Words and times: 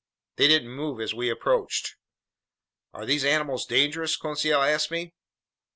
They 0.37 0.47
didn't 0.47 0.71
move 0.71 0.99
as 0.99 1.13
we 1.13 1.29
approached. 1.29 1.95
"Are 2.91 3.05
these 3.05 3.23
animals 3.23 3.67
dangerous?" 3.67 4.17
Conseil 4.17 4.59
asked 4.59 4.89
me. 4.89 5.13